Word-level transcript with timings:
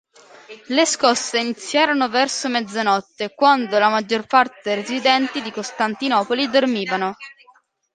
Le 0.69 0.83
scosse 0.87 1.37
iniziarono 1.39 2.09
verso 2.09 2.49
mezzanotte, 2.49 3.35
quando 3.35 3.77
la 3.77 3.89
maggior 3.89 4.25
parte 4.25 4.61
dei 4.63 4.75
residenti 4.77 5.43
di 5.43 5.51
Costantinopoli 5.51 6.49
dormivano. 6.49 7.15